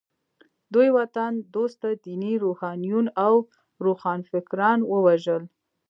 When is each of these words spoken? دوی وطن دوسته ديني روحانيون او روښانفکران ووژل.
دوی 0.73 0.89
وطن 0.97 1.31
دوسته 1.55 1.87
ديني 2.05 2.33
روحانيون 2.43 3.05
او 3.25 3.35
روښانفکران 3.85 4.79
ووژل. 4.91 5.43